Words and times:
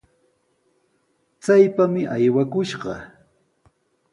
¡Chaypami 1.43 2.01
aywakushqa! 2.15 2.95